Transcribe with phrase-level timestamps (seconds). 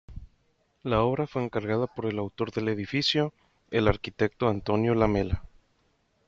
[0.81, 3.33] La obra fue encargada por el autor del edificio,
[3.69, 5.43] el arquitecto Antonio Lamela.